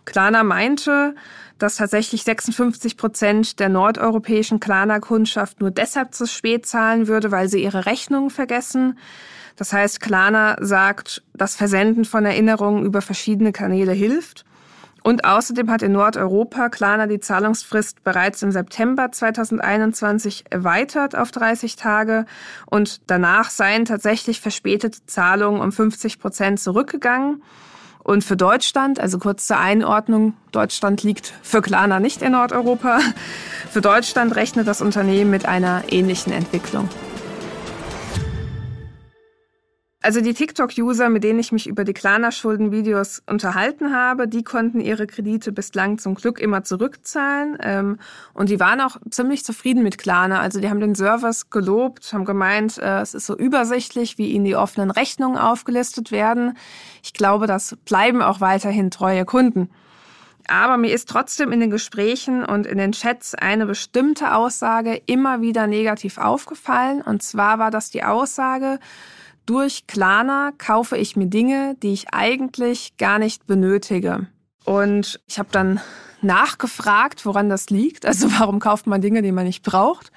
Klarna 0.09 0.43
meinte, 0.43 1.13
dass 1.59 1.75
tatsächlich 1.75 2.23
56 2.23 2.97
Prozent 2.97 3.59
der 3.59 3.69
nordeuropäischen 3.69 4.59
Klarna-Kundschaft 4.59 5.61
nur 5.61 5.69
deshalb 5.69 6.15
zu 6.15 6.25
spät 6.25 6.65
zahlen 6.65 7.07
würde, 7.07 7.31
weil 7.31 7.47
sie 7.47 7.61
ihre 7.61 7.85
Rechnungen 7.85 8.31
vergessen. 8.31 8.97
Das 9.55 9.71
heißt, 9.71 9.99
Klarna 9.99 10.55
sagt, 10.61 11.21
das 11.35 11.55
Versenden 11.55 12.05
von 12.05 12.25
Erinnerungen 12.25 12.85
über 12.85 13.01
verschiedene 13.01 13.51
Kanäle 13.51 13.91
hilft. 13.91 14.45
Und 15.03 15.25
außerdem 15.25 15.69
hat 15.69 15.83
in 15.83 15.91
Nordeuropa 15.91 16.69
Klarna 16.69 17.05
die 17.05 17.19
Zahlungsfrist 17.19 18.03
bereits 18.03 18.41
im 18.41 18.51
September 18.51 19.11
2021 19.11 20.45
erweitert 20.49 21.15
auf 21.15 21.31
30 21.31 21.75
Tage 21.75 22.25
und 22.65 23.01
danach 23.07 23.49
seien 23.49 23.85
tatsächlich 23.85 24.41
verspätete 24.41 25.05
Zahlungen 25.05 25.61
um 25.61 25.71
50 25.71 26.19
Prozent 26.19 26.59
zurückgegangen. 26.59 27.43
Und 28.09 28.23
für 28.23 28.35
Deutschland, 28.35 28.99
also 28.99 29.19
kurz 29.19 29.45
zur 29.45 29.59
Einordnung, 29.59 30.33
Deutschland 30.51 31.03
liegt 31.03 31.31
für 31.43 31.61
Klarna 31.61 31.99
nicht 31.99 32.23
in 32.23 32.31
Nordeuropa. 32.31 33.01
Für 33.69 33.81
Deutschland 33.81 34.35
rechnet 34.35 34.67
das 34.67 34.81
Unternehmen 34.81 35.29
mit 35.29 35.45
einer 35.45 35.83
ähnlichen 35.91 36.33
Entwicklung. 36.33 36.89
Also 40.01 40.21
die 40.21 40.33
TikTok-User, 40.33 41.09
mit 41.09 41.25
denen 41.25 41.39
ich 41.39 41.51
mich 41.51 41.67
über 41.67 41.83
die 41.83 41.93
Klarna-Schuldenvideos 41.93 43.21
unterhalten 43.25 43.93
habe, 43.93 44.29
die 44.29 44.43
konnten 44.43 44.79
ihre 44.79 45.07
Kredite 45.07 45.51
bislang 45.51 45.97
zum 45.97 46.15
Glück 46.15 46.39
immer 46.39 46.63
zurückzahlen. 46.63 47.57
Ähm, 47.61 47.99
und 48.33 48.47
die 48.47 48.61
waren 48.61 48.79
auch 48.79 48.95
ziemlich 49.09 49.43
zufrieden 49.43 49.83
mit 49.83 49.97
Klarna. 49.97 50.39
Also 50.39 50.61
die 50.61 50.69
haben 50.69 50.79
den 50.79 50.95
Service 50.95 51.49
gelobt, 51.49 52.13
haben 52.13 52.23
gemeint, 52.23 52.77
äh, 52.77 53.01
es 53.01 53.13
ist 53.13 53.25
so 53.25 53.35
übersichtlich, 53.35 54.17
wie 54.17 54.31
ihnen 54.31 54.45
die 54.45 54.55
offenen 54.55 54.89
Rechnungen 54.89 55.37
aufgelistet 55.37 56.13
werden. 56.13 56.57
Ich 57.03 57.11
glaube, 57.11 57.45
das 57.45 57.75
bleiben 57.83 58.21
auch 58.21 58.39
weiterhin 58.39 58.91
treue 58.91 59.25
Kunden. 59.25 59.69
Aber 60.47 60.77
mir 60.77 60.93
ist 60.93 61.09
trotzdem 61.09 61.51
in 61.51 61.59
den 61.59 61.71
Gesprächen 61.71 62.45
und 62.45 62.65
in 62.65 62.77
den 62.77 62.93
Chats 62.93 63.35
eine 63.35 63.65
bestimmte 63.65 64.33
Aussage 64.33 65.01
immer 65.07 65.41
wieder 65.41 65.67
negativ 65.67 66.17
aufgefallen. 66.17 67.01
Und 67.01 67.21
zwar 67.21 67.59
war 67.59 67.69
das 67.69 67.89
die 67.91 68.03
Aussage, 68.05 68.79
durch 69.49 69.87
Klarna 69.87 70.51
kaufe 70.59 70.95
ich 70.95 71.15
mir 71.15 71.25
Dinge, 71.25 71.75
die 71.81 71.91
ich 71.91 72.13
eigentlich 72.13 72.97
gar 72.97 73.17
nicht 73.17 73.47
benötige. 73.47 74.27
Und 74.63 75.19
ich 75.25 75.39
habe 75.39 75.49
dann 75.51 75.79
nachgefragt, 76.21 77.25
woran 77.25 77.49
das 77.49 77.71
liegt. 77.71 78.05
Also 78.05 78.31
warum 78.39 78.59
kauft 78.59 78.85
man 78.85 79.01
Dinge, 79.01 79.23
die 79.23 79.31
man 79.31 79.45
nicht 79.45 79.63
braucht? 79.63 80.11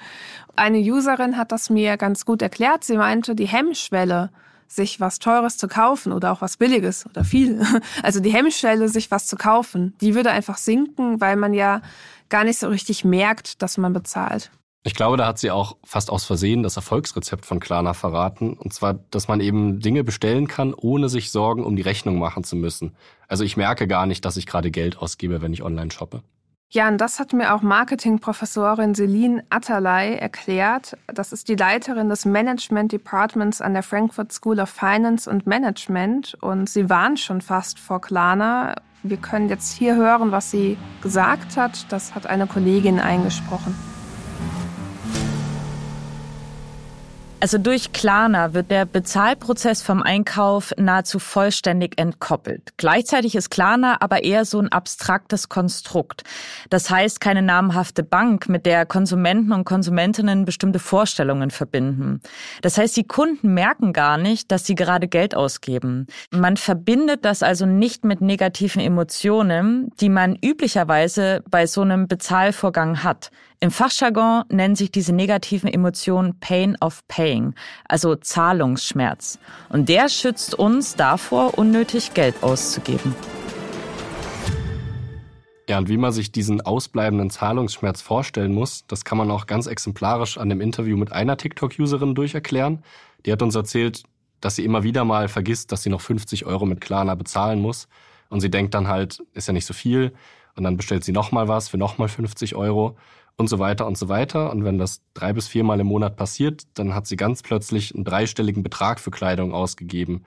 Eine 0.54 0.80
Userin 0.80 1.38
hat 1.38 1.50
das 1.50 1.70
mir 1.70 1.96
ganz 1.96 2.26
gut 2.26 2.42
erklärt. 2.42 2.84
Sie 2.84 2.98
meinte, 2.98 3.34
die 3.34 3.46
Hemmschwelle, 3.46 4.30
sich 4.68 5.00
was 5.00 5.18
Teures 5.18 5.56
zu 5.56 5.66
kaufen 5.66 6.12
oder 6.12 6.32
auch 6.32 6.42
was 6.42 6.58
Billiges 6.58 7.06
oder 7.06 7.24
viel, 7.24 7.62
also 8.02 8.20
die 8.20 8.32
Hemmschwelle, 8.32 8.90
sich 8.90 9.10
was 9.10 9.26
zu 9.26 9.36
kaufen, 9.36 9.94
die 10.02 10.14
würde 10.14 10.30
einfach 10.30 10.58
sinken, 10.58 11.22
weil 11.22 11.36
man 11.36 11.54
ja 11.54 11.80
gar 12.28 12.44
nicht 12.44 12.58
so 12.58 12.68
richtig 12.68 13.02
merkt, 13.02 13.62
dass 13.62 13.78
man 13.78 13.94
bezahlt. 13.94 14.50
Ich 14.84 14.94
glaube, 14.94 15.16
da 15.16 15.26
hat 15.28 15.38
sie 15.38 15.52
auch 15.52 15.76
fast 15.84 16.10
aus 16.10 16.24
Versehen 16.24 16.64
das 16.64 16.74
Erfolgsrezept 16.74 17.46
von 17.46 17.60
Klarna 17.60 17.94
verraten. 17.94 18.54
Und 18.54 18.72
zwar, 18.72 18.94
dass 18.94 19.28
man 19.28 19.40
eben 19.40 19.78
Dinge 19.78 20.02
bestellen 20.02 20.48
kann, 20.48 20.74
ohne 20.74 21.08
sich 21.08 21.30
Sorgen 21.30 21.64
um 21.64 21.76
die 21.76 21.82
Rechnung 21.82 22.18
machen 22.18 22.42
zu 22.42 22.56
müssen. 22.56 22.96
Also 23.28 23.44
ich 23.44 23.56
merke 23.56 23.86
gar 23.86 24.06
nicht, 24.06 24.24
dass 24.24 24.36
ich 24.36 24.46
gerade 24.46 24.72
Geld 24.72 24.98
ausgebe, 24.98 25.40
wenn 25.40 25.52
ich 25.52 25.62
online 25.62 25.92
shoppe. 25.92 26.22
Ja, 26.70 26.88
und 26.88 26.98
das 26.98 27.20
hat 27.20 27.32
mir 27.32 27.54
auch 27.54 27.62
Marketingprofessorin 27.62 28.94
Celine 28.94 29.44
Atterlei 29.50 30.14
erklärt. 30.14 30.96
Das 31.06 31.32
ist 31.32 31.48
die 31.48 31.54
Leiterin 31.54 32.08
des 32.08 32.24
Management 32.24 32.90
Departments 32.90 33.60
an 33.60 33.74
der 33.74 33.82
Frankfurt 33.84 34.32
School 34.32 34.58
of 34.58 34.70
Finance 34.70 35.30
und 35.30 35.46
Management. 35.46 36.34
Und 36.40 36.68
sie 36.68 36.90
warnt 36.90 37.20
schon 37.20 37.40
fast 37.40 37.78
vor 37.78 38.00
Klarna. 38.00 38.74
Wir 39.04 39.18
können 39.18 39.48
jetzt 39.48 39.74
hier 39.74 39.94
hören, 39.94 40.32
was 40.32 40.50
sie 40.50 40.76
gesagt 41.02 41.56
hat. 41.56 41.92
Das 41.92 42.16
hat 42.16 42.26
eine 42.26 42.46
Kollegin 42.46 42.98
eingesprochen. 42.98 43.91
Also 47.42 47.58
durch 47.58 47.92
Klarna 47.92 48.54
wird 48.54 48.70
der 48.70 48.84
Bezahlprozess 48.84 49.82
vom 49.82 50.00
Einkauf 50.00 50.72
nahezu 50.76 51.18
vollständig 51.18 51.98
entkoppelt. 51.98 52.72
Gleichzeitig 52.76 53.34
ist 53.34 53.50
Klarna 53.50 53.96
aber 53.98 54.22
eher 54.22 54.44
so 54.44 54.60
ein 54.60 54.70
abstraktes 54.70 55.48
Konstrukt. 55.48 56.22
Das 56.70 56.88
heißt, 56.88 57.20
keine 57.20 57.42
namhafte 57.42 58.04
Bank, 58.04 58.48
mit 58.48 58.64
der 58.64 58.86
Konsumenten 58.86 59.50
und 59.50 59.64
Konsumentinnen 59.64 60.44
bestimmte 60.44 60.78
Vorstellungen 60.78 61.50
verbinden. 61.50 62.20
Das 62.60 62.78
heißt, 62.78 62.96
die 62.96 63.08
Kunden 63.08 63.54
merken 63.54 63.92
gar 63.92 64.18
nicht, 64.18 64.52
dass 64.52 64.64
sie 64.64 64.76
gerade 64.76 65.08
Geld 65.08 65.34
ausgeben. 65.34 66.06
Man 66.30 66.56
verbindet 66.56 67.24
das 67.24 67.42
also 67.42 67.66
nicht 67.66 68.04
mit 68.04 68.20
negativen 68.20 68.80
Emotionen, 68.80 69.90
die 70.00 70.10
man 70.10 70.36
üblicherweise 70.36 71.42
bei 71.50 71.66
so 71.66 71.80
einem 71.80 72.06
Bezahlvorgang 72.06 73.02
hat. 73.02 73.32
Im 73.62 73.70
Fachjargon 73.70 74.42
nennen 74.48 74.74
sich 74.74 74.90
diese 74.90 75.12
negativen 75.12 75.72
Emotionen 75.72 76.40
Pain 76.40 76.76
of 76.80 77.06
Paying, 77.06 77.54
also 77.84 78.16
Zahlungsschmerz. 78.16 79.38
Und 79.68 79.88
der 79.88 80.08
schützt 80.08 80.56
uns 80.56 80.96
davor, 80.96 81.56
unnötig 81.56 82.12
Geld 82.12 82.42
auszugeben. 82.42 83.14
Ja, 85.68 85.78
und 85.78 85.88
wie 85.88 85.96
man 85.96 86.10
sich 86.10 86.32
diesen 86.32 86.60
ausbleibenden 86.60 87.30
Zahlungsschmerz 87.30 88.02
vorstellen 88.02 88.52
muss, 88.52 88.84
das 88.88 89.04
kann 89.04 89.16
man 89.16 89.30
auch 89.30 89.46
ganz 89.46 89.68
exemplarisch 89.68 90.38
an 90.38 90.48
dem 90.48 90.60
Interview 90.60 90.96
mit 90.96 91.12
einer 91.12 91.36
TikTok-Userin 91.36 92.16
durcherklären. 92.16 92.82
Die 93.26 93.30
hat 93.30 93.42
uns 93.42 93.54
erzählt, 93.54 94.02
dass 94.40 94.56
sie 94.56 94.64
immer 94.64 94.82
wieder 94.82 95.04
mal 95.04 95.28
vergisst, 95.28 95.70
dass 95.70 95.84
sie 95.84 95.90
noch 95.90 96.00
50 96.00 96.46
Euro 96.46 96.66
mit 96.66 96.80
Klarna 96.80 97.14
bezahlen 97.14 97.60
muss. 97.60 97.86
Und 98.28 98.40
sie 98.40 98.50
denkt 98.50 98.74
dann 98.74 98.88
halt, 98.88 99.22
ist 99.34 99.46
ja 99.46 99.52
nicht 99.52 99.66
so 99.66 99.72
viel. 99.72 100.12
Und 100.56 100.64
dann 100.64 100.76
bestellt 100.76 101.04
sie 101.04 101.12
nochmal 101.12 101.48
was 101.48 101.68
für 101.68 101.78
nochmal 101.78 102.08
50 102.08 102.54
Euro 102.54 102.96
und 103.36 103.48
so 103.48 103.58
weiter 103.58 103.86
und 103.86 103.96
so 103.96 104.08
weiter. 104.08 104.50
Und 104.50 104.64
wenn 104.64 104.78
das 104.78 105.02
drei 105.14 105.32
bis 105.32 105.48
viermal 105.48 105.80
im 105.80 105.86
Monat 105.86 106.16
passiert, 106.16 106.64
dann 106.74 106.94
hat 106.94 107.06
sie 107.06 107.16
ganz 107.16 107.42
plötzlich 107.42 107.94
einen 107.94 108.04
dreistelligen 108.04 108.62
Betrag 108.62 109.00
für 109.00 109.10
Kleidung 109.10 109.54
ausgegeben. 109.54 110.24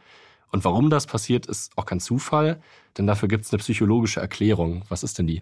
Und 0.52 0.64
warum 0.64 0.90
das 0.90 1.06
passiert, 1.06 1.46
ist 1.48 1.78
auch 1.78 1.86
kein 1.86 2.00
Zufall, 2.00 2.62
denn 2.98 3.08
dafür 3.08 3.28
gibt 3.28 3.46
es 3.46 3.52
eine 3.52 3.60
psychologische 3.60 4.20
Erklärung. 4.20 4.84
Was 4.90 5.04
ist 5.04 5.20
denn 5.20 5.28
die? 5.28 5.42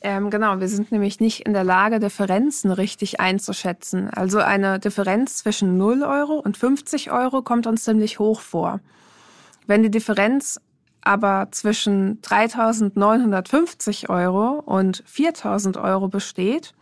Ähm, 0.00 0.30
genau, 0.30 0.60
wir 0.60 0.68
sind 0.68 0.92
nämlich 0.92 1.18
nicht 1.18 1.40
in 1.40 1.52
der 1.52 1.64
Lage, 1.64 1.98
Differenzen 1.98 2.70
richtig 2.70 3.18
einzuschätzen. 3.18 4.08
Also 4.10 4.38
eine 4.38 4.78
Differenz 4.78 5.38
zwischen 5.38 5.76
0 5.76 6.02
Euro 6.04 6.34
und 6.34 6.56
50 6.56 7.10
Euro 7.10 7.42
kommt 7.42 7.66
uns 7.66 7.82
ziemlich 7.82 8.20
hoch 8.20 8.40
vor. 8.40 8.80
Wenn 9.66 9.82
die 9.82 9.90
Differenz 9.90 10.60
aber 11.02 11.48
zwischen 11.50 12.20
3.950 12.22 14.08
Euro 14.08 14.62
und 14.64 15.04
4.000 15.04 15.82
Euro 15.82 16.08
besteht, 16.08 16.74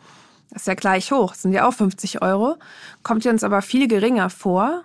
das 0.50 0.62
ist 0.62 0.68
ja 0.68 0.75
gleich 0.75 1.12
hoch, 1.12 1.35
sind 1.35 1.52
ja 1.52 1.68
auch 1.68 1.75
50 1.75 2.23
Euro, 2.23 2.56
kommt 3.02 3.25
ihr 3.25 3.30
uns 3.30 3.44
aber 3.44 3.62
viel 3.62 3.88
geringer 3.88 4.30
vor, 4.30 4.82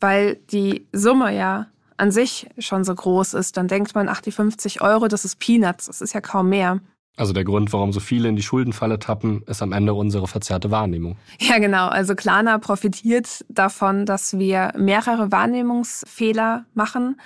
weil 0.00 0.36
die 0.50 0.86
Summe 0.92 1.34
ja 1.34 1.66
an 1.96 2.10
sich 2.10 2.48
schon 2.58 2.84
so 2.84 2.94
groß 2.94 3.34
ist. 3.34 3.56
Dann 3.56 3.68
denkt 3.68 3.94
man, 3.94 4.08
ach, 4.08 4.20
die 4.20 4.32
50 4.32 4.82
Euro, 4.82 5.08
das 5.08 5.24
ist 5.24 5.38
Peanuts, 5.38 5.86
das 5.86 6.00
ist 6.00 6.12
ja 6.12 6.20
kaum 6.20 6.48
mehr. 6.48 6.80
Also 7.16 7.32
der 7.32 7.44
Grund, 7.44 7.72
warum 7.72 7.92
so 7.92 8.00
viele 8.00 8.28
in 8.28 8.34
die 8.34 8.42
Schuldenfalle 8.42 8.98
tappen, 8.98 9.42
ist 9.46 9.62
am 9.62 9.72
Ende 9.72 9.94
unsere 9.94 10.26
verzerrte 10.26 10.72
Wahrnehmung. 10.72 11.16
Ja, 11.38 11.58
genau. 11.58 11.86
Also 11.86 12.16
Klarna 12.16 12.58
profitiert 12.58 13.44
davon, 13.48 14.04
dass 14.04 14.36
wir 14.36 14.72
mehrere 14.76 15.30
Wahrnehmungsfehler 15.30 16.64
machen. 16.74 17.20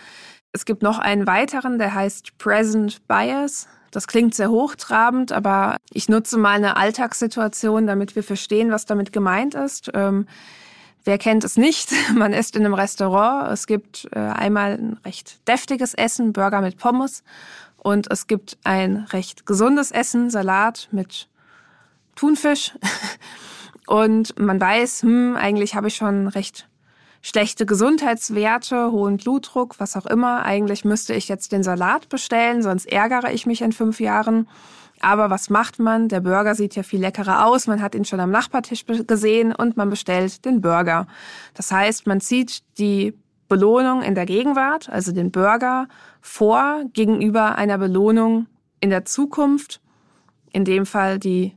Es 0.53 0.65
gibt 0.65 0.83
noch 0.83 0.99
einen 0.99 1.27
weiteren, 1.27 1.79
der 1.79 1.95
heißt 1.95 2.39
Present 2.39 3.07
Bias. 3.07 3.69
Das 3.91 4.07
klingt 4.07 4.35
sehr 4.35 4.51
hochtrabend, 4.51 5.33
aber 5.33 5.77
ich 5.93 6.09
nutze 6.09 6.39
mal 6.39 6.57
eine 6.57 6.77
Alltagssituation, 6.77 7.87
damit 7.87 8.17
wir 8.17 8.23
verstehen, 8.23 8.71
was 8.71 8.87
damit 8.87 9.13
gemeint 9.13 9.55
ist. 9.55 9.91
Ähm, 9.95 10.27
wer 11.05 11.19
kennt 11.19 11.45
es 11.45 11.57
nicht? 11.57 11.91
Man 12.15 12.33
ist 12.33 12.57
in 12.57 12.65
einem 12.65 12.75
Restaurant. 12.75 13.53
Es 13.53 13.67
gibt 13.67 14.09
äh, 14.13 14.19
einmal 14.19 14.73
ein 14.73 15.01
recht 15.05 15.47
deftiges 15.49 15.95
Essen, 15.95 16.33
Burger 16.33 16.61
mit 16.61 16.79
Pommes. 16.79 17.23
Und 17.77 18.11
es 18.11 18.27
gibt 18.27 18.59
ein 18.65 19.07
recht 19.11 19.47
gesundes 19.47 19.91
Essen, 19.91 20.31
Salat 20.31 20.89
mit 20.91 21.29
Thunfisch. 22.17 22.77
Und 23.87 24.39
man 24.39 24.61
weiß, 24.61 25.03
hm, 25.03 25.37
eigentlich 25.37 25.75
habe 25.75 25.89
ich 25.89 25.97
schon 25.97 26.29
recht 26.29 26.68
schlechte 27.23 27.67
Gesundheitswerte, 27.67 28.91
hohen 28.91 29.17
Blutdruck, 29.17 29.79
was 29.79 29.97
auch 29.97 30.07
immer. 30.07 30.45
Eigentlich 30.45 30.85
müsste 30.85 31.15
ich 31.15 31.29
jetzt 31.29 31.53
den 31.53 31.63
Salat 31.63 32.09
bestellen, 32.09 32.63
sonst 32.63 32.87
ärgere 32.87 33.33
ich 33.33 33.47
mich 33.47 33.63
in 33.63 33.73
fünf 33.73 34.01
Jahren. 34.01 34.49
Aber 35.01 35.31
was 35.31 35.51
macht 35.51 35.79
man? 35.79 36.09
Der 36.09 36.21
Burger 36.21 36.55
sieht 36.55 36.75
ja 36.75 36.83
viel 36.83 37.01
leckerer 37.01 37.47
aus. 37.47 37.67
Man 37.67 37.81
hat 37.81 37.95
ihn 37.95 38.05
schon 38.05 38.21
am 38.21 38.31
Nachbartisch 38.31 38.85
gesehen 38.87 39.55
und 39.55 39.77
man 39.77 39.91
bestellt 39.91 40.45
den 40.45 40.61
Burger. 40.61 41.07
Das 41.55 41.71
heißt, 41.71 42.07
man 42.07 42.21
zieht 42.21 42.63
die 42.79 43.15
Belohnung 43.49 44.03
in 44.03 44.15
der 44.15 44.27
Gegenwart, 44.27 44.89
also 44.91 45.13
den 45.13 45.31
Burger, 45.31 45.89
vor 46.21 46.83
gegenüber 46.93 47.57
einer 47.57 47.79
Belohnung 47.79 48.47
in 48.81 48.91
der 48.91 49.05
Zukunft. 49.05 49.81
In 50.53 50.65
dem 50.65 50.87
Fall 50.87 51.19
die 51.19 51.55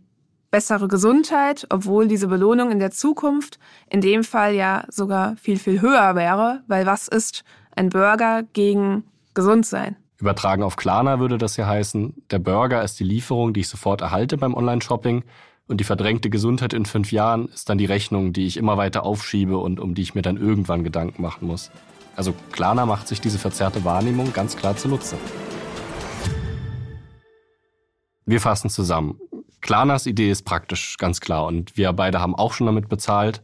bessere 0.51 0.88
Gesundheit, 0.88 1.65
obwohl 1.70 2.08
diese 2.08 2.27
Belohnung 2.27 2.72
in 2.72 2.79
der 2.79 2.91
Zukunft 2.91 3.58
in 3.89 4.01
dem 4.01 4.24
Fall 4.24 4.53
ja 4.53 4.84
sogar 4.89 5.38
viel, 5.38 5.58
viel 5.58 5.81
höher 5.81 6.15
wäre, 6.15 6.62
weil 6.67 6.86
was 6.86 7.08
ist 7.08 7.43
ein 7.75 7.89
Burger 7.89 8.43
gegen 8.53 9.03
Gesundsein? 9.34 9.96
Übertragen 10.20 10.62
auf 10.62 10.75
Klarna 10.75 11.20
würde 11.20 11.38
das 11.38 11.58
ja 11.58 11.65
heißen, 11.65 12.24
der 12.29 12.39
Burger 12.39 12.84
ist 12.84 13.00
die 13.00 13.03
Lieferung, 13.03 13.53
die 13.53 13.62
ich 13.62 13.70
sofort 13.70 14.01
erhalte 14.01 14.38
beim 14.38 14.53
Online-Shopping 14.53 15.24
und 15.67 15.79
die 15.79 15.86
verdrängte 15.86 16.29
Gesundheit 16.29 16.74
in 16.74 16.86
fünf 16.86 17.12
Jahren 17.12 17.48
ist 17.48 17.70
dann 17.70 17.77
die 17.77 17.86
Rechnung, 17.86 18.34
die 18.34 18.46
ich 18.46 18.58
immer 18.58 18.77
weiter 18.77 19.03
aufschiebe 19.03 19.58
und 19.58 19.79
um 19.79 19.96
die 19.96 20.01
ich 20.01 20.13
mir 20.13 20.22
dann 20.22 20.38
irgendwann 20.38 20.84
Gedanken 20.84 21.22
machen 21.22 21.48
muss. 21.48 21.72
Also 22.15 22.34
Klarna 22.51 22.86
macht 22.86 23.08
sich 23.08 23.22
diese 23.22 23.39
verzerrte 23.39 23.86
Wahrnehmung 23.86 24.34
ganz 24.34 24.58
klar 24.58 24.75
zunutze. 24.75 25.15
Wir 28.25 28.41
fassen 28.41 28.70
zusammen. 28.70 29.20
Klarnas 29.61 30.07
Idee 30.07 30.31
ist 30.31 30.43
praktisch, 30.43 30.97
ganz 30.97 31.21
klar. 31.21 31.45
Und 31.45 31.77
wir 31.77 31.93
beide 31.93 32.19
haben 32.19 32.35
auch 32.35 32.53
schon 32.53 32.67
damit 32.67 32.89
bezahlt 32.89 33.41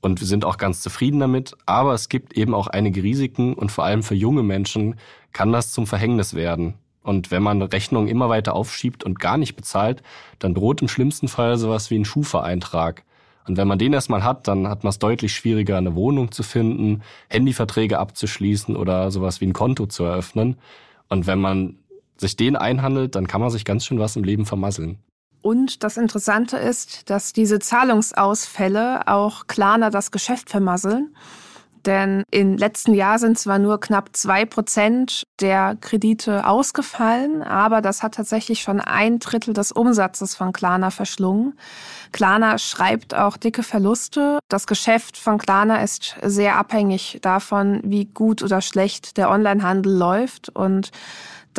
und 0.00 0.20
wir 0.20 0.26
sind 0.26 0.44
auch 0.44 0.56
ganz 0.56 0.80
zufrieden 0.80 1.20
damit. 1.20 1.54
Aber 1.66 1.94
es 1.94 2.08
gibt 2.08 2.32
eben 2.32 2.54
auch 2.54 2.66
einige 2.66 3.02
Risiken 3.02 3.54
und 3.54 3.70
vor 3.70 3.84
allem 3.84 4.02
für 4.02 4.14
junge 4.14 4.42
Menschen 4.42 4.96
kann 5.32 5.52
das 5.52 5.72
zum 5.72 5.86
Verhängnis 5.86 6.34
werden. 6.34 6.74
Und 7.02 7.30
wenn 7.30 7.42
man 7.42 7.62
Rechnungen 7.62 8.08
immer 8.08 8.28
weiter 8.28 8.54
aufschiebt 8.54 9.04
und 9.04 9.18
gar 9.18 9.38
nicht 9.38 9.56
bezahlt, 9.56 10.02
dann 10.38 10.54
droht 10.54 10.82
im 10.82 10.88
schlimmsten 10.88 11.28
Fall 11.28 11.56
sowas 11.56 11.90
wie 11.90 11.98
ein 11.98 12.04
Schufa-Eintrag. 12.04 13.04
Und 13.46 13.56
wenn 13.56 13.66
man 13.68 13.78
den 13.78 13.94
erstmal 13.94 14.24
hat, 14.24 14.46
dann 14.46 14.68
hat 14.68 14.84
man 14.84 14.90
es 14.90 14.98
deutlich 14.98 15.34
schwieriger, 15.34 15.78
eine 15.78 15.94
Wohnung 15.94 16.32
zu 16.32 16.42
finden, 16.42 17.02
Handyverträge 17.30 17.98
abzuschließen 17.98 18.76
oder 18.76 19.10
sowas 19.10 19.40
wie 19.40 19.46
ein 19.46 19.54
Konto 19.54 19.86
zu 19.86 20.04
eröffnen. 20.04 20.56
Und 21.08 21.26
wenn 21.26 21.40
man 21.40 21.76
sich 22.18 22.36
den 22.36 22.56
einhandelt, 22.56 23.14
dann 23.14 23.26
kann 23.26 23.40
man 23.40 23.50
sich 23.50 23.64
ganz 23.64 23.86
schön 23.86 23.98
was 23.98 24.16
im 24.16 24.24
Leben 24.24 24.44
vermasseln. 24.44 24.98
Und 25.42 25.84
das 25.84 25.96
Interessante 25.96 26.56
ist, 26.56 27.08
dass 27.10 27.32
diese 27.32 27.58
Zahlungsausfälle 27.58 29.06
auch 29.06 29.46
Klarna 29.46 29.90
das 29.90 30.10
Geschäft 30.10 30.50
vermasseln. 30.50 31.14
Denn 31.86 32.24
im 32.30 32.56
letzten 32.56 32.92
Jahr 32.92 33.18
sind 33.18 33.38
zwar 33.38 33.58
nur 33.58 33.80
knapp 33.80 34.10
zwei 34.12 34.44
Prozent 34.44 35.22
der 35.40 35.76
Kredite 35.80 36.46
ausgefallen, 36.46 37.42
aber 37.42 37.80
das 37.80 38.02
hat 38.02 38.14
tatsächlich 38.14 38.60
schon 38.60 38.80
ein 38.80 39.20
Drittel 39.20 39.54
des 39.54 39.72
Umsatzes 39.72 40.34
von 40.34 40.52
Klarna 40.52 40.90
verschlungen. 40.90 41.58
Klarna 42.12 42.58
schreibt 42.58 43.14
auch 43.14 43.36
dicke 43.36 43.62
Verluste. 43.62 44.38
Das 44.48 44.66
Geschäft 44.66 45.16
von 45.16 45.38
Klarna 45.38 45.82
ist 45.82 46.16
sehr 46.22 46.56
abhängig 46.56 47.20
davon, 47.22 47.80
wie 47.84 48.06
gut 48.06 48.42
oder 48.42 48.60
schlecht 48.60 49.16
der 49.16 49.30
Onlinehandel 49.30 49.92
läuft 49.92 50.48
und 50.50 50.90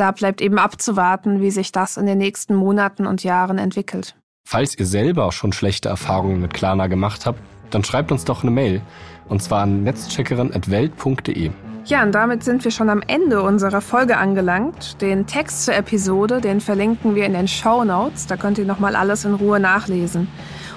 da 0.00 0.10
bleibt 0.12 0.40
eben 0.40 0.58
abzuwarten, 0.58 1.40
wie 1.40 1.50
sich 1.50 1.72
das 1.72 1.96
in 1.96 2.06
den 2.06 2.18
nächsten 2.18 2.54
Monaten 2.54 3.06
und 3.06 3.22
Jahren 3.22 3.58
entwickelt. 3.58 4.16
Falls 4.44 4.76
ihr 4.76 4.86
selber 4.86 5.30
schon 5.30 5.52
schlechte 5.52 5.88
Erfahrungen 5.88 6.40
mit 6.40 6.54
Klarna 6.54 6.86
gemacht 6.86 7.26
habt, 7.26 7.40
dann 7.70 7.84
schreibt 7.84 8.10
uns 8.10 8.24
doch 8.24 8.42
eine 8.42 8.50
Mail. 8.50 8.80
Und 9.28 9.42
zwar 9.42 9.62
an 9.62 9.84
netzcheckerin.welt.de. 9.84 11.50
Ja, 11.84 12.02
und 12.02 12.12
damit 12.12 12.42
sind 12.42 12.64
wir 12.64 12.70
schon 12.70 12.90
am 12.90 13.02
Ende 13.06 13.42
unserer 13.42 13.80
Folge 13.80 14.16
angelangt. 14.16 15.00
Den 15.00 15.26
Text 15.26 15.64
zur 15.64 15.74
Episode, 15.74 16.40
den 16.40 16.60
verlinken 16.60 17.14
wir 17.14 17.26
in 17.26 17.32
den 17.34 17.48
Show 17.48 17.84
Notes. 17.84 18.26
Da 18.26 18.36
könnt 18.36 18.58
ihr 18.58 18.64
nochmal 18.64 18.96
alles 18.96 19.24
in 19.24 19.34
Ruhe 19.34 19.60
nachlesen. 19.60 20.28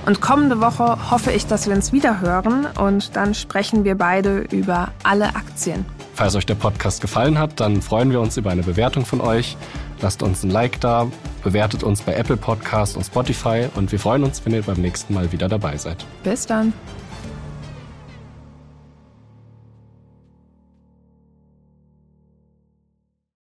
Und 0.06 0.22
kommende 0.22 0.60
Woche 0.60 1.12
hoffe 1.12 1.32
ich, 1.32 1.48
dass 1.48 1.68
wir 1.68 1.75
uns 1.75 1.94
wieder 1.94 2.20
hören 2.20 2.68
und 2.77 3.15
dann 3.15 3.34
sprechen 3.34 3.86
wir 3.86 3.96
beide 3.96 4.39
über 4.51 4.89
alle 5.03 5.36
Aktien. 5.36 5.86
Falls 6.13 6.36
euch 6.36 6.46
der 6.46 6.55
Podcast 6.55 7.01
gefallen 7.01 7.39
hat, 7.39 7.60
dann 7.60 7.82
freuen 7.82 8.12
wir 8.12 8.22
uns 8.22 8.38
über 8.38 8.51
eine 8.51 8.63
Bewertung 8.63 9.05
von 9.05 9.20
euch. 9.20 9.58
Lasst 10.01 10.22
uns 10.22 10.43
ein 10.43 10.51
Like 10.51 10.79
da, 10.79 11.08
bewertet 11.43 11.84
uns 11.84 12.01
bei 12.01 12.13
Apple 12.13 12.38
Podcast 12.38 12.96
und 12.96 13.03
Spotify 13.03 13.67
und 13.75 13.91
wir 13.91 14.00
freuen 14.00 14.24
uns, 14.24 14.46
wenn 14.46 14.53
ihr 14.53 14.62
beim 14.62 14.79
nächsten 14.79 15.13
Mal 15.13 15.32
wieder 15.32 15.50
dabei 15.50 15.77
seid. 15.77 16.05
Bis 16.24 16.46
dann. 16.46 16.74